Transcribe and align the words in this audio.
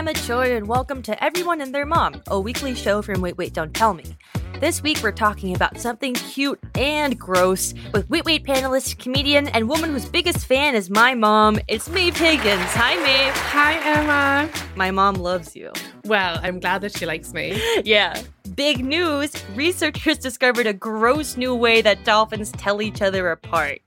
Emma 0.00 0.14
Choi 0.14 0.56
and 0.56 0.66
welcome 0.66 1.02
to 1.02 1.22
Everyone 1.22 1.60
and 1.60 1.74
Their 1.74 1.84
Mom, 1.84 2.22
a 2.28 2.40
weekly 2.40 2.74
show 2.74 3.02
from 3.02 3.20
Wait 3.20 3.36
Wait 3.36 3.52
Don't 3.52 3.74
Tell 3.74 3.92
Me. 3.92 4.16
This 4.58 4.82
week 4.82 5.02
we're 5.02 5.12
talking 5.12 5.54
about 5.54 5.76
something 5.76 6.14
cute 6.14 6.58
and 6.74 7.18
gross 7.18 7.74
with 7.92 8.08
Wait 8.08 8.24
Wait 8.24 8.46
panelist, 8.46 8.98
comedian, 8.98 9.48
and 9.48 9.68
woman 9.68 9.90
whose 9.90 10.06
biggest 10.06 10.46
fan 10.46 10.74
is 10.74 10.88
my 10.88 11.14
mom. 11.14 11.58
It's 11.68 11.86
Maeve 11.90 12.16
Higgins. 12.16 12.72
Hi 12.72 12.96
Maeve. 12.96 13.36
Hi, 13.36 13.74
Emma. 13.74 14.50
My 14.74 14.90
mom 14.90 15.16
loves 15.16 15.54
you. 15.54 15.70
Well, 16.06 16.40
I'm 16.42 16.60
glad 16.60 16.80
that 16.80 16.96
she 16.96 17.04
likes 17.04 17.34
me. 17.34 17.62
Yeah. 17.84 18.22
Big 18.54 18.82
news! 18.82 19.32
Researchers 19.54 20.16
discovered 20.16 20.66
a 20.66 20.72
gross 20.72 21.36
new 21.36 21.54
way 21.54 21.82
that 21.82 22.06
dolphins 22.06 22.52
tell 22.52 22.80
each 22.80 23.02
other 23.02 23.30
apart. 23.30 23.82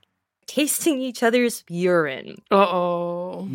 Tasting 0.46 1.00
each 1.00 1.22
other's 1.22 1.64
urine. 1.68 2.42
Uh 2.50 2.66
oh. 2.68 3.48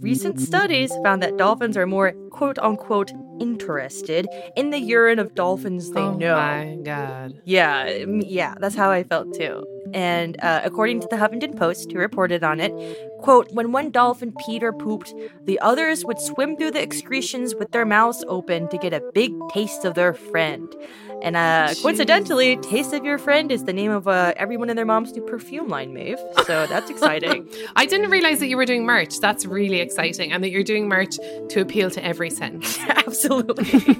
Recent 0.00 0.40
studies 0.40 0.92
found 1.02 1.22
that 1.22 1.36
dolphins 1.36 1.76
are 1.76 1.86
more 1.86 2.12
quote 2.30 2.58
unquote 2.58 3.12
interested 3.40 4.26
in 4.56 4.70
the 4.70 4.78
urine 4.78 5.18
of 5.18 5.34
dolphins 5.34 5.90
they 5.92 6.00
oh 6.00 6.14
know. 6.14 6.36
my 6.36 6.78
god. 6.82 7.40
Yeah, 7.44 7.88
yeah, 7.88 8.54
that's 8.58 8.74
how 8.74 8.90
I 8.90 9.04
felt 9.04 9.34
too. 9.34 9.64
And 9.94 10.36
uh, 10.42 10.60
according 10.64 11.00
to 11.00 11.08
the 11.10 11.16
Huffington 11.16 11.56
Post, 11.56 11.92
who 11.92 11.98
reported 11.98 12.44
on 12.44 12.60
it, 12.60 12.72
quote, 13.18 13.52
when 13.52 13.72
one 13.72 13.90
dolphin 13.90 14.32
peed 14.32 14.62
or 14.62 14.72
pooped, 14.72 15.14
the 15.44 15.58
others 15.60 16.04
would 16.04 16.20
swim 16.20 16.56
through 16.56 16.72
the 16.72 16.82
excretions 16.82 17.54
with 17.54 17.70
their 17.72 17.84
mouths 17.84 18.24
open 18.28 18.68
to 18.68 18.78
get 18.78 18.92
a 18.92 19.02
big 19.12 19.32
taste 19.50 19.84
of 19.84 19.94
their 19.94 20.14
friend. 20.14 20.74
And 21.22 21.36
uh, 21.36 21.74
coincidentally, 21.82 22.56
Taste 22.58 22.92
of 22.92 23.04
Your 23.04 23.18
Friend 23.18 23.50
is 23.50 23.64
the 23.64 23.72
name 23.72 23.90
of 23.90 24.06
uh, 24.06 24.34
everyone 24.36 24.70
and 24.70 24.78
their 24.78 24.86
mom's 24.86 25.12
new 25.12 25.22
perfume 25.22 25.68
line, 25.68 25.92
Maeve. 25.92 26.20
So 26.46 26.66
that's 26.66 26.90
exciting. 26.90 27.48
I 27.76 27.86
didn't 27.86 28.10
realize 28.10 28.38
that 28.40 28.46
you 28.46 28.56
were 28.56 28.64
doing 28.64 28.84
merch. 28.86 29.18
That's 29.18 29.44
really 29.44 29.80
exciting. 29.80 30.32
And 30.32 30.44
that 30.44 30.50
you're 30.50 30.62
doing 30.62 30.88
merch 30.88 31.16
to 31.16 31.60
appeal 31.60 31.90
to 31.90 32.04
every 32.04 32.30
sense. 32.30 32.78
Absolutely. 32.88 33.96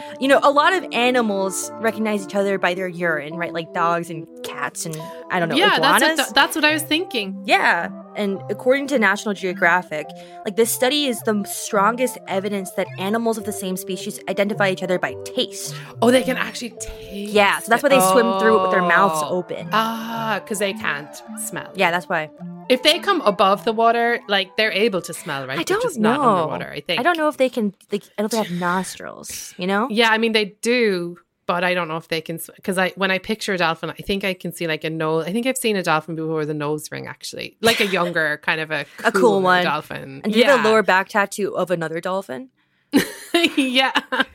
you 0.20 0.28
know, 0.28 0.40
a 0.42 0.50
lot 0.50 0.72
of 0.72 0.84
animals 0.92 1.70
recognize 1.74 2.24
each 2.24 2.34
other 2.34 2.58
by 2.58 2.74
their 2.74 2.88
urine, 2.88 3.34
right? 3.34 3.52
Like 3.52 3.72
dogs 3.72 4.10
and 4.10 4.26
cats 4.44 4.86
and 4.86 4.96
I 5.30 5.38
don't 5.38 5.48
know, 5.48 5.56
yeah, 5.56 5.76
iguanas. 5.76 6.00
that's 6.00 6.28
what, 6.28 6.34
that's 6.34 6.56
what 6.56 6.64
I 6.64 6.72
was 6.72 6.82
thinking. 6.82 7.42
Yeah, 7.46 7.90
and 8.18 8.42
according 8.50 8.88
to 8.88 8.98
National 8.98 9.32
Geographic, 9.32 10.06
like 10.44 10.56
this 10.56 10.70
study 10.70 11.06
is 11.06 11.20
the 11.22 11.42
strongest 11.44 12.18
evidence 12.26 12.72
that 12.72 12.86
animals 12.98 13.38
of 13.38 13.44
the 13.44 13.52
same 13.52 13.76
species 13.76 14.20
identify 14.28 14.68
each 14.70 14.82
other 14.82 14.98
by 14.98 15.14
taste. 15.24 15.74
Oh, 16.02 16.10
they 16.10 16.22
can 16.22 16.36
actually 16.36 16.70
taste. 16.70 17.32
Yeah, 17.32 17.60
so 17.60 17.70
that's 17.70 17.82
why 17.82 17.88
they 17.88 18.00
swim 18.12 18.38
through 18.40 18.58
it 18.58 18.62
with 18.62 18.70
their 18.72 18.82
mouths 18.82 19.20
Oh. 19.24 19.38
open. 19.38 19.68
Ah, 19.72 20.40
because 20.42 20.58
they 20.58 20.74
can't 20.74 21.14
smell. 21.48 21.70
Yeah, 21.74 21.90
that's 21.90 22.08
why. 22.08 22.28
If 22.68 22.82
they 22.82 22.98
come 22.98 23.22
above 23.22 23.64
the 23.64 23.72
water, 23.72 24.20
like 24.28 24.56
they're 24.58 24.72
able 24.72 25.00
to 25.02 25.14
smell, 25.14 25.46
right? 25.46 25.58
I 25.58 25.62
don't 25.62 25.82
just 25.82 25.98
know. 25.98 26.12
not 26.12 26.20
underwater, 26.28 26.70
I 26.70 26.80
think. 26.80 27.00
I 27.00 27.02
don't 27.02 27.16
know 27.16 27.28
if 27.28 27.38
they 27.38 27.48
can. 27.48 27.72
Like, 27.90 28.04
I 28.18 28.22
don't 28.22 28.30
think 28.30 28.44
they 28.46 28.50
have 28.50 28.60
nostrils. 28.60 29.54
You 29.56 29.66
know? 29.66 29.88
Yeah, 29.90 30.10
I 30.10 30.18
mean 30.18 30.32
they 30.32 30.56
do, 30.60 31.16
but 31.48 31.64
I 31.64 31.74
don't 31.74 31.88
know 31.88 31.96
if 31.96 32.06
they 32.06 32.20
can 32.20 32.38
because 32.54 32.78
I 32.78 32.90
when 32.90 33.10
I 33.10 33.18
picture 33.18 33.52
a 33.54 33.58
dolphin, 33.58 33.90
I 33.90 33.94
think 33.94 34.22
I 34.22 34.34
can 34.34 34.52
see 34.52 34.68
like 34.68 34.84
a 34.84 34.90
nose. 34.90 35.24
I 35.26 35.32
think 35.32 35.46
I've 35.46 35.56
seen 35.58 35.74
a 35.76 35.82
dolphin 35.82 36.14
before 36.14 36.36
with 36.36 36.50
a 36.50 36.54
nose 36.54 36.92
ring, 36.92 37.08
actually, 37.08 37.56
like 37.60 37.80
a 37.80 37.86
younger 37.98 38.38
kind 38.44 38.60
of 38.60 38.70
a 38.70 38.84
A 39.02 39.10
cool 39.10 39.42
one. 39.42 39.64
dolphin. 39.64 40.20
And 40.22 40.36
you 40.36 40.44
have 40.44 40.64
a 40.64 40.68
lower 40.68 40.84
back 40.84 41.08
tattoo 41.08 41.56
of 41.56 41.72
another 41.72 42.00
dolphin? 42.00 42.50
yeah, 43.56 43.92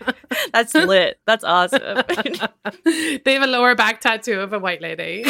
That's 0.54 0.74
lit. 0.76 1.20
That's 1.26 1.44
awesome. 1.44 2.04
they 3.24 3.34
have 3.34 3.44
a 3.44 3.48
lower 3.48 3.74
back 3.76 4.02
tattoo 4.02 4.40
of 4.42 4.52
a 4.54 4.60
white 4.60 4.82
lady. 4.82 5.24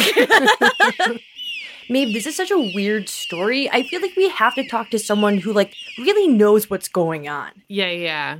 Maeve, 1.90 2.14
this 2.14 2.26
is 2.26 2.34
such 2.34 2.50
a 2.50 2.58
weird 2.74 3.08
story. 3.10 3.70
I 3.70 3.82
feel 3.82 4.00
like 4.00 4.16
we 4.16 4.28
have 4.30 4.54
to 4.54 4.66
talk 4.66 4.90
to 4.90 4.98
someone 4.98 5.36
who 5.38 5.52
like 5.52 5.74
really 5.98 6.28
knows 6.28 6.70
what's 6.70 6.88
going 6.88 7.28
on. 7.28 7.50
yeah, 7.68 7.90
yeah. 7.90 8.38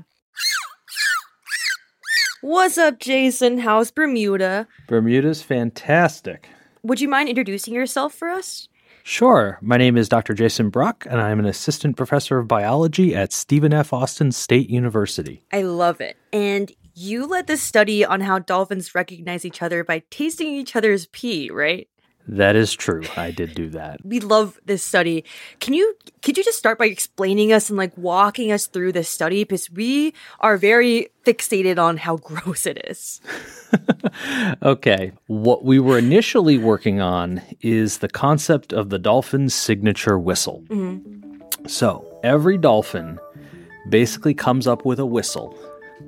What's 2.45 2.77
up, 2.77 2.99
Jason? 2.99 3.57
How's 3.57 3.91
Bermuda? 3.91 4.69
Bermuda's 4.87 5.41
fantastic. 5.41 6.47
Would 6.83 7.01
you 7.01 7.09
mind 7.09 7.31
introducing 7.31 7.73
yourself 7.73 8.13
for 8.13 8.29
us? 8.29 8.69
Sure. 9.03 9.59
My 9.63 9.79
name 9.79 9.97
is 9.97 10.11
Dr. 10.11 10.35
Jason 10.35 10.69
Bruck, 10.69 11.07
and 11.09 11.23
I'm 11.23 11.39
an 11.39 11.47
assistant 11.47 11.97
professor 11.97 12.39
of 12.39 12.47
biology 12.47 13.17
at 13.17 13.33
Stephen 13.33 13.73
F. 13.73 13.95
Austin 13.95 14.31
State 14.31 14.69
University. 14.69 15.43
I 15.55 15.63
love 15.63 16.03
it. 16.03 16.19
And 16.35 16.71
you 16.93 17.25
led 17.25 17.47
this 17.47 17.63
study 17.63 18.05
on 18.05 18.21
how 18.21 18.41
dolphins 18.41 18.95
recognize 18.95 19.47
each 19.47 19.63
other 19.63 19.83
by 19.83 20.03
tasting 20.11 20.49
each 20.49 20.77
other's 20.77 21.07
pee, 21.07 21.51
right? 21.51 21.89
That 22.27 22.57
is 22.57 22.73
true. 22.73 23.03
I 23.17 23.31
did 23.31 23.55
do 23.55 23.71
that. 23.71 24.01
We 24.15 24.21
love 24.21 24.61
this 24.65 24.85
study. 24.85 25.25
Can 25.61 25.75
you 25.75 25.97
could 26.23 26.39
you 26.39 26.45
just 26.45 26.59
start 26.59 26.79
by 26.79 26.87
explaining 26.87 27.53
us 27.53 27.69
and 27.69 27.77
like 27.77 27.97
walking 27.97 28.53
us 28.53 28.67
through 28.67 28.93
this 28.93 29.09
study 29.09 29.45
because 29.45 29.71
we 29.71 30.15
are 30.41 30.57
very 30.57 31.09
fixated 31.25 31.79
on 31.79 31.97
how 31.97 32.17
gross 32.29 32.67
it 32.67 32.85
is. 32.89 33.21
Okay. 34.63 35.13
What 35.27 35.65
we 35.65 35.81
were 35.81 35.99
initially 35.99 36.59
working 36.59 37.01
on 37.01 37.43
is 37.61 37.99
the 37.99 38.09
concept 38.09 38.73
of 38.73 38.91
the 38.91 38.99
dolphin's 38.99 39.53
signature 39.55 40.19
whistle. 40.19 40.63
Mm-hmm. 40.69 41.67
So, 41.67 42.07
every 42.23 42.57
dolphin 42.59 43.19
basically 43.89 44.35
comes 44.35 44.67
up 44.67 44.85
with 44.85 45.01
a 45.01 45.07
whistle 45.07 45.59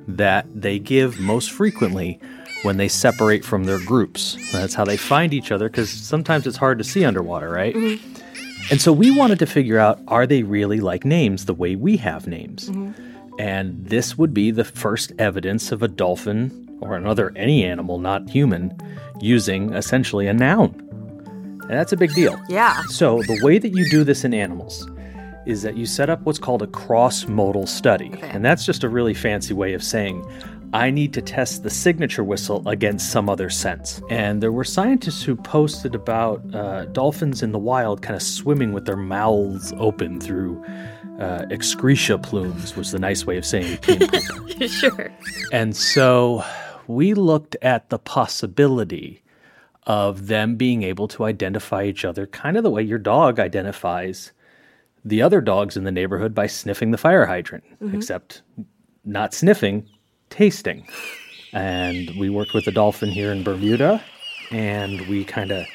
that 0.07 0.47
they 0.55 0.79
give 0.79 1.19
most 1.19 1.51
frequently 1.51 2.21
when 2.67 2.77
they 2.77 2.89
separate 2.89 3.45
from 3.45 3.65
their 3.65 3.79
groups. 3.79 4.37
That's 4.53 4.75
how 4.75 4.85
they 4.85 4.97
find 4.97 5.33
each 5.33 5.53
other 5.53 5.69
because 5.69 5.89
sometimes 5.89 6.47
it's 6.47 6.57
hard 6.57 6.79
to 6.79 6.85
see 6.85 7.05
underwater, 7.05 7.49
right? 7.49 7.75
Mm-hmm. 7.75 8.15
And 8.71 8.81
so 8.81 8.93
we 8.93 9.17
wanted 9.17 9.39
to 9.39 9.47
figure 9.47 9.79
out 9.79 10.01
are 10.09 10.27
they 10.27 10.43
really 10.43 10.81
like 10.81 11.05
names 11.05 11.47
the 11.47 11.55
way 11.55 11.77
we 11.77 11.97
have 11.99 12.27
names? 12.27 12.69
Mm-hmm. 12.69 13.41
And 13.41 13.87
this 13.87 14.19
would 14.19 14.35
be 14.35 14.51
the 14.51 14.65
first 14.65 15.13
evidence 15.19 15.71
of 15.71 15.83
a 15.83 15.89
dolphin 15.89 16.79
or 16.81 16.97
another 16.97 17.33
any 17.37 17.65
animal 17.65 17.99
not 17.99 18.29
human 18.29 18.77
using 19.21 19.73
essentially 19.73 20.27
a 20.27 20.35
noun. 20.35 20.75
And 21.63 21.71
that's 21.71 21.93
a 21.93 21.97
big 21.97 22.15
deal. 22.15 22.41
Yeah. 22.49 22.83
So, 22.89 23.23
the 23.23 23.41
way 23.43 23.59
that 23.59 23.71
you 23.71 23.89
do 23.91 24.05
this 24.05 24.25
in 24.25 24.33
animals 24.35 24.89
is 25.47 25.63
that 25.63 25.77
you 25.77 25.87
set 25.87 26.11
up 26.11 26.21
what's 26.23 26.39
called 26.39 26.63
a 26.63 26.67
cross 26.67 27.27
modal 27.27 27.67
study. 27.67 28.13
And 28.23 28.45
that's 28.45 28.67
just 28.67 28.83
a 28.85 28.89
really 28.89 29.15
fancy 29.15 29.55
way 29.55 29.75
of 29.75 29.83
saying, 29.83 30.25
I 30.77 30.91
need 30.91 31.15
to 31.15 31.23
test 31.23 31.63
the 31.63 31.71
signature 31.71 32.23
whistle 32.23 32.63
against 32.69 33.11
some 33.11 33.31
other 33.31 33.49
sense. 33.49 34.03
And 34.11 34.43
there 34.43 34.53
were 34.53 34.63
scientists 34.63 35.23
who 35.23 35.35
posted 35.35 35.95
about 35.95 36.55
uh, 36.55 36.85
dolphins 36.85 37.43
in 37.43 37.53
the 37.53 37.59
wild 37.59 38.03
kind 38.03 38.15
of 38.15 38.23
swimming 38.23 38.75
with 38.75 38.85
their 38.85 38.99
mouths 38.99 39.73
open 39.79 40.21
through 40.21 40.63
uh, 41.19 41.47
excreta 41.51 42.19
plumes, 42.19 42.73
which 42.73 42.77
was 42.77 42.93
the 42.93 42.99
nice 42.99 43.25
way 43.25 43.39
of 43.39 43.47
saying 43.47 43.79
pee 43.79 43.95
and 43.95 44.11
poop. 44.11 44.69
sure. 44.69 45.11
And 45.51 45.75
so 45.75 46.45
we 46.87 47.15
looked 47.15 47.57
at 47.63 47.89
the 47.89 47.99
possibility 47.99 49.23
of 49.87 50.27
them 50.27 50.57
being 50.57 50.83
able 50.83 51.09
to 51.09 51.25
identify 51.25 51.85
each 51.85 52.05
other 52.05 52.27
kind 52.27 52.59
of 52.59 52.63
the 52.63 52.71
way 52.71 52.83
your 52.83 52.99
dog 52.99 53.41
identifies 53.41 54.31
the 55.07 55.23
other 55.23 55.41
dogs 55.41 55.75
in 55.75 55.85
the 55.85 55.91
neighborhood 55.91 56.35
by 56.35 56.47
sniffing 56.47 56.91
the 56.91 56.99
fire 56.99 57.25
hydrant, 57.25 57.65
except 57.95 58.43
not 59.07 59.33
sniffing, 59.33 59.89
tasting. 60.31 60.87
And 61.53 62.11
we 62.19 62.29
worked 62.29 62.55
with 62.55 62.67
a 62.67 62.73
dolphin 62.73 63.11
here 63.11 63.33
in 63.33 63.43
Bermuda, 63.43 64.03
and 64.51 65.01
we 65.09 65.25
kind 65.25 65.51
of 65.51 65.67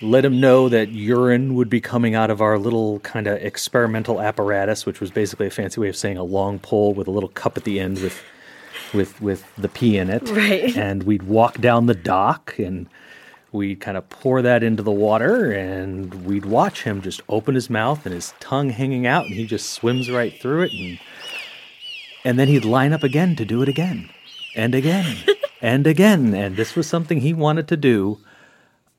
let 0.00 0.24
him 0.24 0.40
know 0.40 0.68
that 0.68 0.90
urine 0.90 1.54
would 1.54 1.68
be 1.68 1.80
coming 1.80 2.14
out 2.14 2.30
of 2.30 2.40
our 2.40 2.58
little 2.58 2.98
kind 3.00 3.26
of 3.26 3.40
experimental 3.42 4.20
apparatus, 4.20 4.84
which 4.84 5.00
was 5.00 5.10
basically 5.10 5.46
a 5.46 5.50
fancy 5.50 5.80
way 5.80 5.88
of 5.88 5.96
saying 5.96 6.16
a 6.16 6.24
long 6.24 6.58
pole 6.58 6.92
with 6.92 7.06
a 7.06 7.10
little 7.10 7.28
cup 7.28 7.56
at 7.56 7.64
the 7.64 7.78
end 7.78 7.98
with 8.00 8.22
with 8.92 9.20
with 9.20 9.44
the 9.56 9.68
pee 9.68 9.96
in 9.96 10.10
it. 10.10 10.28
Right. 10.30 10.76
And 10.82 11.04
we'd 11.04 11.22
walk 11.22 11.60
down 11.60 11.86
the 11.86 11.94
dock 11.94 12.54
and 12.58 12.88
we'd 13.52 13.80
kind 13.80 13.96
of 13.96 14.08
pour 14.08 14.42
that 14.42 14.62
into 14.62 14.82
the 14.82 14.90
water 14.90 15.52
and 15.52 16.24
we'd 16.24 16.46
watch 16.46 16.82
him 16.84 17.02
just 17.02 17.20
open 17.28 17.54
his 17.54 17.68
mouth 17.68 18.04
and 18.06 18.14
his 18.14 18.34
tongue 18.40 18.70
hanging 18.70 19.06
out 19.06 19.26
and 19.26 19.34
he 19.34 19.46
just 19.46 19.70
swims 19.70 20.10
right 20.10 20.40
through 20.40 20.62
it 20.62 20.72
and 20.72 20.98
and 22.24 22.38
then 22.38 22.48
he'd 22.48 22.64
line 22.64 22.92
up 22.92 23.02
again 23.02 23.36
to 23.36 23.44
do 23.44 23.62
it 23.62 23.68
again 23.68 24.10
and 24.54 24.74
again 24.74 25.16
and 25.62 25.86
again 25.86 26.34
and 26.34 26.56
this 26.56 26.74
was 26.74 26.86
something 26.86 27.20
he 27.20 27.32
wanted 27.32 27.68
to 27.68 27.76
do 27.76 28.18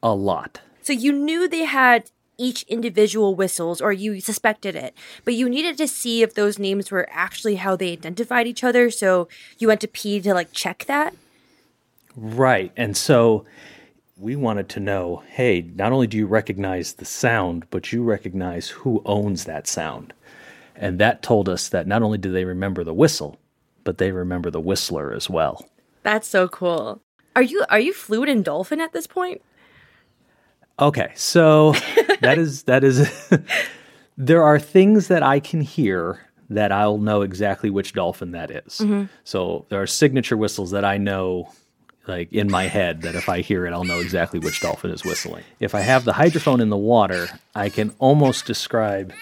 a 0.02 0.14
lot. 0.14 0.62
So 0.82 0.94
you 0.94 1.14
knew 1.14 1.48
they 1.48 1.64
had 1.64 2.12
each 2.38 2.64
individual 2.64 3.36
whistles 3.36 3.80
or 3.80 3.94
you 3.94 4.20
suspected 4.20 4.76
it, 4.76 4.96
but 5.24 5.34
you 5.34 5.48
needed 5.48 5.78
to 5.78 5.88
see 5.88 6.24
if 6.24 6.34
those 6.34 6.60
names 6.60 6.92
were 6.92 7.08
actually 7.12 7.56
how 7.56 7.76
they 7.76 7.94
identified 7.94 8.48
each 8.48 8.64
other. 8.64 8.90
So 8.90 9.28
you 9.58 9.68
went 9.68 9.82
to 9.82 9.88
pee 9.88 10.20
to 10.22 10.34
like 10.34 10.52
check 10.52 10.86
that. 10.86 11.14
Right. 12.16 12.72
And 12.76 12.98
so 12.98 13.46
we 14.18 14.36
wanted 14.36 14.70
to 14.70 14.80
know 14.80 15.24
hey, 15.30 15.62
not 15.76 15.92
only 15.92 16.08
do 16.08 16.18
you 16.18 16.28
recognize 16.28 16.94
the 16.94 17.06
sound, 17.06 17.66
but 17.70 17.92
you 17.92 18.04
recognize 18.04 18.70
who 18.70 19.02
owns 19.06 19.46
that 19.46 19.68
sound. 19.68 20.14
And 20.76 21.00
that 21.00 21.22
told 21.22 21.50
us 21.50 21.70
that 21.70 21.88
not 21.88 22.02
only 22.02 22.18
do 22.18 22.32
they 22.32 22.46
remember 22.46 22.84
the 22.84 22.94
whistle, 22.94 23.40
but 23.84 23.98
they 23.98 24.12
remember 24.12 24.50
the 24.50 24.62
whistler 24.62 25.14
as 25.14 25.30
well. 25.30 25.68
That's 26.04 26.28
so 26.28 26.48
cool. 26.48 27.02
Are 27.36 27.42
you 27.42 27.66
are 27.70 27.80
you 27.80 27.94
fluent 27.94 28.30
in 28.30 28.44
dolphin 28.44 28.80
at 28.80 28.94
this 28.94 29.08
point? 29.08 29.42
Okay, 30.80 31.12
so 31.16 31.72
that 32.22 32.38
is 32.38 32.64
that 32.64 32.84
is 32.84 33.32
there 34.18 34.44
are 34.44 34.60
things 34.60 35.08
that 35.08 35.24
I 35.24 35.40
can 35.40 35.62
hear 35.62 36.28
that 36.50 36.72
I'll 36.72 36.98
know 36.98 37.22
exactly 37.22 37.70
which 37.70 37.94
dolphin 37.94 38.32
that 38.32 38.52
is. 38.52 38.80
Mm-hmm. 38.80 39.06
So 39.24 39.66
there 39.70 39.82
are 39.82 39.88
signature 39.88 40.38
whistles 40.38 40.72
that 40.72 40.86
I 40.86 40.98
know 40.98 41.52
like 42.06 42.32
in 42.34 42.52
my 42.52 42.66
head 42.66 43.02
that 43.04 43.16
if 43.16 43.30
I 43.30 43.40
hear 43.40 43.66
it 43.66 43.72
I'll 43.72 43.86
know 43.86 44.00
exactly 44.00 44.40
which 44.40 44.60
dolphin 44.60 44.92
is 44.92 45.06
whistling. 45.06 45.44
If 45.60 45.74
I 45.74 45.80
have 45.82 46.04
the 46.04 46.14
hydrophone 46.14 46.62
in 46.62 46.70
the 46.70 46.78
water, 46.78 47.28
I 47.56 47.70
can 47.70 47.96
almost 47.98 48.46
describe 48.46 49.14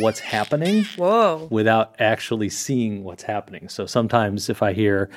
what's 0.00 0.20
happening 0.20 0.84
Whoa. 0.96 1.48
without 1.50 1.94
actually 1.98 2.48
seeing 2.48 3.04
what's 3.04 3.22
happening. 3.22 3.68
So 3.68 3.86
sometimes 3.86 4.48
if 4.48 4.62
I 4.62 4.72
hear 4.72 5.10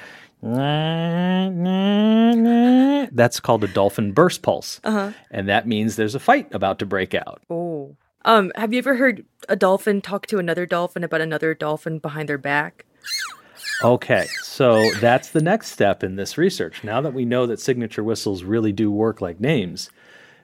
that's 3.12 3.40
called 3.40 3.64
a 3.64 3.68
dolphin 3.68 4.12
burst 4.12 4.42
pulse. 4.42 4.82
Uh-huh. 4.84 5.12
And 5.30 5.48
that 5.48 5.68
means 5.68 5.96
there's 5.96 6.16
a 6.16 6.20
fight 6.20 6.54
about 6.54 6.80
to 6.80 6.86
break 6.86 7.14
out. 7.14 7.44
Oh. 7.50 7.96
Um, 8.26 8.52
have 8.56 8.74
you 8.74 8.80
ever 8.80 8.96
heard 8.96 9.26
a 9.50 9.56
dolphin 9.56 10.02
talk 10.02 10.28
to 10.28 10.40
another 10.40 10.66
dolphin 10.66 11.04
about 11.04 11.22
another 11.22 11.54
dolphin 11.54 12.00
behind 12.00 12.30
their 12.30 12.38
back? 12.38 12.86
Okay, 13.84 14.28
so 14.44 14.92
that's 15.00 15.30
the 15.30 15.42
next 15.42 15.72
step 15.72 16.04
in 16.04 16.16
this 16.16 16.38
research. 16.38 16.84
Now 16.84 17.02
that 17.02 17.16
we 17.16 17.26
know 17.26 17.48
that 17.48 17.60
signature 17.60 18.04
whistles 18.04 18.44
really 18.44 18.72
do 18.72 18.92
work 18.92 19.22
like 19.22 19.40
names, 19.40 19.90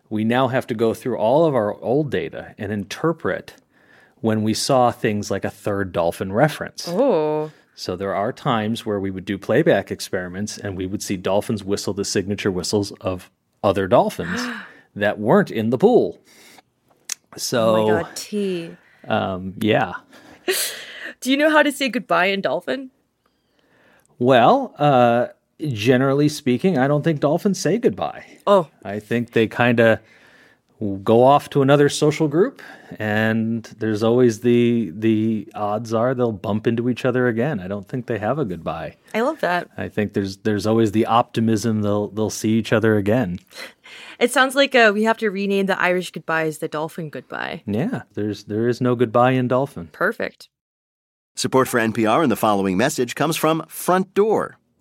we 0.09 0.23
now 0.23 0.47
have 0.47 0.65
to 0.67 0.73
go 0.73 0.95
through 0.95 1.17
all 1.17 1.45
of 1.45 1.53
our 1.53 1.75
old 1.81 2.09
data 2.09 2.55
and 2.57 2.71
interpret 2.71 3.53
when 4.21 4.43
we 4.43 4.53
saw 4.53 4.91
things 4.91 5.29
like 5.29 5.45
a 5.45 5.49
third 5.49 5.91
dolphin 5.91 6.31
reference. 6.33 6.87
Oh. 6.87 7.51
So 7.75 7.95
there 7.95 8.15
are 8.15 8.33
times 8.33 8.85
where 8.85 8.99
we 8.99 9.11
would 9.11 9.25
do 9.25 9.37
playback 9.37 9.91
experiments 9.91 10.57
and 10.57 10.75
we 10.75 10.87
would 10.87 11.03
see 11.03 11.15
dolphins 11.15 11.63
whistle 11.63 11.93
the 11.93 12.05
signature 12.05 12.51
whistles 12.51 12.91
of 13.01 13.29
other 13.63 13.87
dolphins 13.87 14.41
that 14.95 15.19
weren't 15.19 15.51
in 15.51 15.69
the 15.69 15.77
pool. 15.77 16.19
So, 17.35 17.75
oh 17.75 17.87
my 17.87 18.01
god, 18.01 18.15
T. 18.15 18.75
Um, 19.07 19.53
yeah. 19.59 19.93
Do 21.21 21.31
you 21.31 21.37
know 21.37 21.49
how 21.49 21.61
to 21.61 21.71
say 21.71 21.89
goodbye 21.89 22.27
in 22.27 22.41
dolphin? 22.41 22.89
Well, 24.19 24.73
uh, 24.79 25.27
generally 25.59 26.29
speaking, 26.29 26.77
I 26.77 26.87
don't 26.87 27.03
think 27.03 27.19
dolphins 27.19 27.59
say 27.59 27.77
goodbye. 27.77 28.25
Oh, 28.47 28.69
I 28.83 28.99
think 28.99 29.31
they 29.31 29.47
kind 29.47 29.79
of 29.79 29.99
go 31.03 31.23
off 31.23 31.49
to 31.49 31.61
another 31.61 31.89
social 31.89 32.27
group 32.27 32.61
and 32.99 33.63
there's 33.79 34.03
always 34.03 34.41
the 34.41 34.91
the 34.95 35.47
odds 35.55 35.93
are 35.93 36.13
they'll 36.13 36.31
bump 36.31 36.67
into 36.67 36.89
each 36.89 37.03
other 37.05 37.27
again. 37.27 37.59
I 37.59 37.67
don't 37.67 37.87
think 37.87 38.05
they 38.05 38.19
have 38.19 38.37
a 38.37 38.45
goodbye. 38.45 38.95
I 39.13 39.21
love 39.21 39.39
that. 39.41 39.69
I 39.77 39.89
think 39.89 40.13
there's 40.13 40.37
there's 40.37 40.67
always 40.67 40.91
the 40.91 41.05
optimism 41.05 41.81
they'll 41.81 42.09
they'll 42.09 42.29
see 42.29 42.51
each 42.51 42.73
other 42.73 42.97
again. 42.97 43.39
It 44.19 44.31
sounds 44.31 44.55
like 44.55 44.75
uh, 44.75 44.91
we 44.93 45.03
have 45.03 45.17
to 45.19 45.29
rename 45.29 45.67
the 45.67 45.79
Irish 45.79 46.11
goodbye 46.11 46.45
as 46.47 46.57
the 46.57 46.67
dolphin 46.67 47.09
goodbye. 47.09 47.63
Yeah, 47.65 48.01
there's 48.15 48.45
there 48.45 48.67
is 48.67 48.81
no 48.81 48.95
goodbye 48.95 49.31
in 49.31 49.47
dolphin. 49.47 49.87
Perfect. 49.93 50.49
Support 51.35 51.67
for 51.67 51.79
NPR 51.79 52.23
and 52.23 52.31
the 52.31 52.35
following 52.35 52.77
message 52.77 53.13
comes 53.15 53.37
from 53.37 53.63
Front 53.67 54.13
Door. 54.13 54.57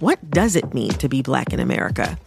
What 0.00 0.30
does 0.30 0.56
it 0.56 0.72
mean 0.74 0.90
to 0.92 1.08
be 1.08 1.22
Black 1.22 1.52
in 1.52 1.60
America? 1.60 2.18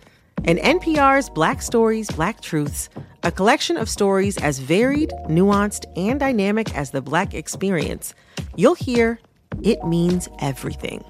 In 0.44 0.58
NPR's 0.58 1.30
Black 1.30 1.62
Stories, 1.62 2.10
Black 2.12 2.42
Truths, 2.42 2.90
a 3.24 3.32
collection 3.32 3.78
of 3.78 3.90
stories 3.90 4.38
as 4.38 4.60
varied, 4.60 5.12
nuanced, 5.30 5.86
and 5.96 6.20
dynamic 6.20 6.76
as 6.76 6.92
the 6.92 7.02
Black 7.02 7.34
experience, 7.34 8.14
you'll 8.56 8.76
hear 8.76 9.20
it 9.64 9.84
means 9.86 10.28
everything. 10.40 11.04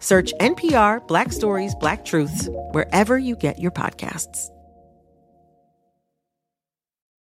Search 0.00 0.32
NPR 0.40 1.06
Black 1.06 1.32
Stories, 1.32 1.74
Black 1.76 2.04
Truths 2.04 2.48
wherever 2.72 3.18
you 3.18 3.36
get 3.36 3.58
your 3.58 3.70
podcasts. 3.70 4.48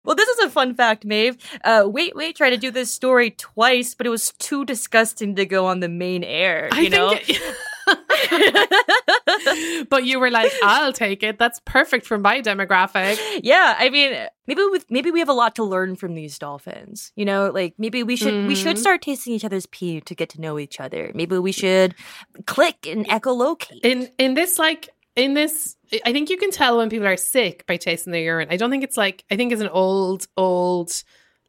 Well, 0.03 0.15
this 0.15 0.29
is 0.29 0.39
a 0.45 0.49
fun 0.49 0.73
fact, 0.73 1.05
Maeve. 1.05 1.37
Uh, 1.63 1.83
wait, 1.85 2.15
wait, 2.15 2.35
tried 2.35 2.49
to 2.51 2.57
do 2.57 2.71
this 2.71 2.91
story 2.91 3.29
twice, 3.31 3.93
but 3.93 4.07
it 4.07 4.09
was 4.09 4.31
too 4.39 4.65
disgusting 4.65 5.35
to 5.35 5.45
go 5.45 5.67
on 5.67 5.79
the 5.79 5.89
main 5.89 6.23
air. 6.23 6.69
You 6.73 6.85
I 6.85 6.87
know, 6.87 7.09
think 7.09 7.29
it- 7.29 7.55
but 9.89 10.05
you 10.05 10.19
were 10.19 10.29
like, 10.29 10.51
I'll 10.63 10.93
take 10.93 11.23
it. 11.23 11.37
That's 11.39 11.59
perfect 11.65 12.05
for 12.05 12.17
my 12.17 12.41
demographic. 12.41 13.17
yeah. 13.43 13.75
I 13.77 13.89
mean, 13.89 14.13
maybe 14.47 14.61
we 14.71 14.79
maybe 14.89 15.11
we 15.11 15.19
have 15.19 15.29
a 15.29 15.33
lot 15.33 15.55
to 15.55 15.63
learn 15.63 15.95
from 15.95 16.15
these 16.15 16.37
dolphins. 16.37 17.11
You 17.15 17.25
know, 17.25 17.49
like 17.51 17.75
maybe 17.77 18.03
we 18.03 18.15
should 18.15 18.47
we 18.47 18.55
should 18.55 18.77
Mhm. 18.77 18.79
start 18.79 19.01
tasting 19.01 19.33
each 19.33 19.45
other's 19.45 19.65
pee 19.67 20.01
to 20.01 20.15
get 20.15 20.29
to 20.29 20.41
know 20.41 20.59
each 20.59 20.79
other. 20.79 21.11
Maybe 21.13 21.37
we 21.37 21.51
should 21.51 21.95
click 22.45 22.87
and 22.87 23.07
echolocate. 23.07 23.79
In 23.83 24.09
in 24.17 24.33
this 24.33 24.59
like 24.59 24.89
in 25.15 25.33
this 25.33 25.75
I 26.05 26.13
think 26.13 26.29
you 26.29 26.37
can 26.37 26.51
tell 26.51 26.77
when 26.77 26.89
people 26.89 27.07
are 27.07 27.17
sick 27.17 27.65
by 27.65 27.77
tasting 27.77 28.13
their 28.13 28.21
urine. 28.23 28.47
I 28.49 28.57
don't 28.57 28.71
think 28.71 28.83
it's 28.83 28.97
like 28.97 29.23
I 29.31 29.35
think 29.35 29.51
it's 29.51 29.61
an 29.61 29.69
old 29.69 30.27
old 30.37 30.91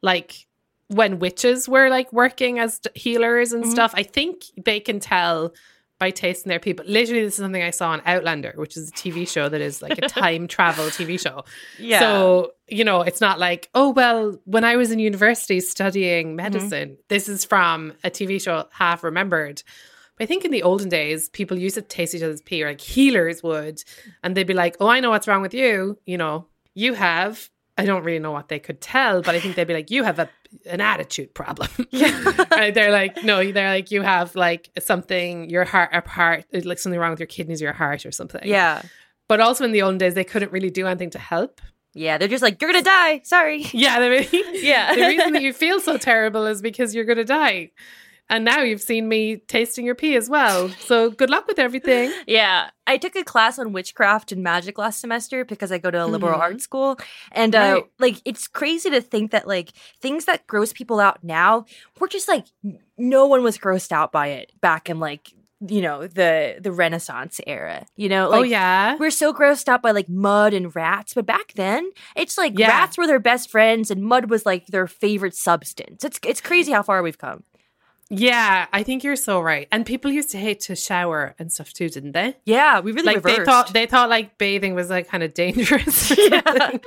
like 0.03 0.47
when 0.89 1.21
witches 1.21 1.69
were 1.69 1.89
like 1.89 2.13
working 2.13 2.59
as 2.59 2.81
healers 2.95 3.53
and 3.53 3.65
Mhm. 3.65 3.71
stuff. 3.71 3.95
I 3.97 4.03
think 4.03 4.43
they 4.63 4.79
can 4.81 5.01
tell 5.01 5.55
by 6.03 6.11
tasting 6.11 6.51
their 6.51 6.59
pee. 6.59 6.73
But 6.73 6.89
literally, 6.89 7.23
this 7.23 7.35
is 7.35 7.39
something 7.39 7.63
I 7.63 7.71
saw 7.71 7.91
on 7.91 8.03
Outlander, 8.05 8.55
which 8.57 8.77
is 8.77 8.89
a 8.89 8.93
TV 8.93 9.29
show 9.29 9.49
that 9.49 9.61
is 9.61 9.81
like 9.81 9.99
a 9.99 10.01
time 10.09 10.49
travel 10.49 10.87
TV 10.87 11.17
show. 11.21 11.45
yeah. 11.79 12.01
So, 12.01 12.55
you 12.67 12.83
know, 12.83 13.03
it's 13.03 13.21
not 13.21 13.39
like, 13.39 13.71
oh, 13.73 13.91
well, 13.91 14.37
when 14.45 14.65
I 14.65 14.75
was 14.75 14.91
in 14.91 14.99
university 14.99 15.61
studying 15.61 16.31
mm-hmm. 16.31 16.37
medicine, 16.37 16.99
this 17.07 17.29
is 17.29 17.45
from 17.45 17.93
a 18.03 18.11
TV 18.11 18.43
show 18.43 18.67
half 18.73 19.05
remembered. 19.05 19.63
But 20.19 20.25
I 20.25 20.27
think 20.27 20.45
in 20.45 20.51
the 20.51 20.65
olden 20.65 20.89
days, 20.89 21.29
people 21.29 21.57
used 21.57 21.77
to 21.77 21.83
taste 21.83 22.17
each 22.17 22.23
other's 22.25 22.43
pee, 22.43 22.65
or 22.65 22.71
like 22.71 22.81
healers 22.81 23.41
would, 23.45 23.85
and 24.25 24.37
they'd 24.37 24.43
be 24.43 24.55
like, 24.55 24.77
oh, 24.81 24.89
I 24.89 24.99
know 24.99 25.11
what's 25.11 25.29
wrong 25.29 25.41
with 25.41 25.55
you. 25.55 25.99
You 26.05 26.19
know, 26.19 26.49
you 26.75 26.95
have, 26.95 27.49
I 27.79 27.85
don't 27.85 28.03
really 28.03 28.19
know 28.19 28.33
what 28.33 28.49
they 28.49 28.59
could 28.59 28.81
tell, 28.81 29.23
but 29.23 29.37
I 29.37 29.39
think 29.39 29.55
they'd 29.55 29.69
be 29.69 29.75
like, 29.75 29.93
you 29.93 30.03
have 30.03 30.19
a 30.19 30.29
an 30.67 30.81
attitude 30.81 31.35
problem. 31.35 31.69
right? 32.51 32.73
They're 32.75 32.91
like, 32.93 33.23
no, 33.25 33.51
they're 33.53 33.71
like, 33.71 33.91
you 33.91 34.03
have 34.03 34.35
like 34.35 34.71
something, 34.81 35.49
your 35.51 35.65
heart, 35.65 35.91
a 35.93 36.09
heart, 36.09 36.45
like 36.65 36.79
something 36.79 36.99
wrong 37.01 37.11
with 37.11 37.21
your 37.21 37.27
kidneys 37.27 37.61
or 37.63 37.67
your 37.67 37.75
heart 37.75 38.05
or 38.07 38.11
something. 38.13 38.43
yeah. 38.45 38.83
But 39.29 39.41
also 39.41 39.65
in 39.65 39.73
the 39.73 39.83
olden 39.83 39.99
days, 39.99 40.15
they 40.15 40.25
couldn't 40.25 40.53
really 40.53 40.69
do 40.71 40.87
anything 40.87 41.11
to 41.11 41.19
help. 41.19 41.61
Yeah. 41.95 42.19
They're 42.19 42.29
just 42.29 42.43
like, 42.43 42.61
you're 42.61 42.71
gonna 42.71 42.85
die. 42.85 43.21
Sorry. 43.25 43.67
Yeah, 43.73 43.99
Yeah. 44.53 44.95
the 44.95 45.07
reason 45.07 45.33
that 45.35 45.43
you 45.43 45.53
feel 45.53 45.81
so 45.81 45.97
terrible 45.97 46.47
is 46.47 46.61
because 46.61 46.95
you're 46.95 47.05
going 47.05 47.19
to 47.19 47.25
die. 47.25 47.71
And 48.31 48.45
now 48.47 48.61
you've 48.63 48.81
seen 48.81 49.09
me 49.09 49.37
tasting 49.49 49.85
your 49.85 49.95
pee 49.95 50.17
as 50.17 50.31
well. 50.31 50.71
So 50.81 51.11
good 51.11 51.29
luck 51.29 51.47
with 51.47 51.59
everything. 51.59 52.11
Yeah, 52.27 52.71
I 52.87 52.97
took 52.97 53.15
a 53.15 53.25
class 53.25 53.59
on 53.59 53.73
witchcraft 53.73 54.33
and 54.33 54.43
magic 54.43 54.79
last 54.79 55.01
semester 55.01 55.45
because 55.45 55.71
I 55.71 55.79
go 55.79 55.91
to 55.91 56.05
a 56.05 56.07
liberal 56.07 56.39
Mhm. 56.39 56.43
arts 56.43 56.65
school, 56.65 56.99
and 57.33 57.55
uh, 57.55 57.83
like 57.99 58.23
it's 58.25 58.49
crazy 58.49 58.89
to 58.91 59.01
think 59.03 59.33
that 59.33 59.47
like 59.47 59.73
things 60.01 60.25
that 60.25 60.47
gross 60.47 60.73
people 60.73 60.99
out 60.99 61.23
now, 61.23 61.67
we're 62.01 62.09
just 62.09 62.29
like 62.29 62.47
no 62.97 63.27
one 63.27 63.43
was 63.43 63.59
grossed 63.59 63.93
out 63.93 64.13
by 64.13 64.29
it 64.29 64.53
back 64.61 64.89
in 64.89 64.99
like 64.99 65.33
you 65.69 65.83
know 65.83 66.07
the 66.07 66.57
the 66.61 66.73
Renaissance 66.73 67.41
era. 67.47 67.85
You 67.97 68.09
know, 68.09 68.31
like, 68.31 68.41
oh, 68.41 68.45
yeah. 68.45 68.97
We're 68.97 69.11
so 69.11 69.33
grossed 69.35 69.69
out 69.69 69.83
by 69.83 69.91
like 69.91 70.09
mud 70.09 70.55
and 70.55 70.75
rats, 70.75 71.13
but 71.15 71.27
back 71.27 71.53
then 71.55 71.91
it's 72.17 72.39
like 72.39 72.59
Yeah. 72.59 72.69
rats 72.69 72.97
were 72.97 73.07
their 73.07 73.21
best 73.21 73.51
friends 73.51 73.91
and 73.91 74.03
mud 74.03 74.31
was 74.31 74.47
like 74.47 74.67
their 74.69 74.87
favorite 74.87 75.35
substance. 75.37 76.03
It's 76.03 76.19
it's 76.25 76.41
crazy 76.41 76.73
how 76.73 76.83
far 76.83 77.03
we've 77.03 77.19
come. 77.19 77.45
Yeah, 78.15 78.67
I 78.75 78.83
think 78.83 79.03
you're 79.05 79.17
so 79.17 79.41
right. 79.41 79.67
And 79.73 79.87
people 79.87 80.11
used 80.11 80.31
to 80.33 80.39
hate 80.39 80.61
to 80.61 80.77
shower 80.77 81.35
and 81.39 81.51
stuff 81.51 81.73
too, 81.73 81.89
didn't 81.89 82.13
they? 82.13 82.37
Yeah, 82.45 82.81
we 82.81 82.93
really 82.93 83.07
like 83.07 83.23
they 83.23 83.39
reversed. 83.39 83.51
thought 83.51 83.73
they 83.73 83.87
thought 83.87 84.11
like 84.11 84.37
bathing 84.37 84.75
was 84.75 84.91
like 84.91 85.09
kind 85.09 85.23
of 85.23 85.33
dangerous. 85.33 86.13
Yeah. 86.19 86.77